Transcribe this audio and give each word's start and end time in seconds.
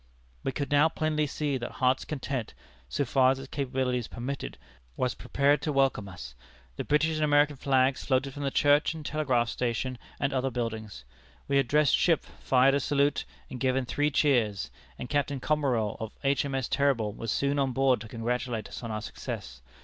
"We 0.43 0.51
could 0.51 0.71
now 0.71 0.89
plainly 0.89 1.27
see 1.27 1.57
that 1.59 1.73
Heart's 1.73 2.05
Content, 2.05 2.55
so 2.89 3.05
far 3.05 3.29
as 3.29 3.37
its 3.37 3.49
capabilities 3.49 4.07
permitted, 4.07 4.57
was 4.97 5.13
prepared 5.13 5.61
to 5.61 5.71
welcome 5.71 6.09
us. 6.09 6.33
The 6.75 6.83
British 6.83 7.17
and 7.17 7.23
American 7.23 7.55
flags 7.55 8.03
floated 8.03 8.33
from 8.33 8.41
the 8.41 8.49
church 8.49 8.95
and 8.95 9.05
telegraph 9.05 9.49
station 9.49 9.99
and 10.19 10.33
other 10.33 10.49
buildings. 10.49 11.05
We 11.47 11.57
had 11.57 11.67
dressed 11.67 11.95
ship, 11.95 12.25
fired 12.39 12.73
a 12.73 12.79
salute, 12.79 13.25
and 13.51 13.59
given 13.59 13.85
three 13.85 14.09
cheers, 14.09 14.71
and 14.97 15.07
Captain 15.07 15.39
Commerill 15.39 15.97
of 15.99 16.13
H.M.S. 16.23 16.67
Terrible 16.67 17.13
was 17.13 17.31
soon 17.31 17.59
on 17.59 17.71
board 17.71 18.01
to 18.01 18.07
congratulate 18.07 18.69
us 18.69 18.81
on 18.81 18.89
our 18.89 19.01
success. 19.03 19.61